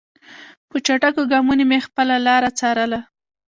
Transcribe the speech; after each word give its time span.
په 0.69 0.77
چټکو 0.85 1.21
ګامونو 1.31 1.63
مې 1.69 1.79
خپله 1.87 2.15
لاره 2.27 2.49
څارله. 2.59 2.99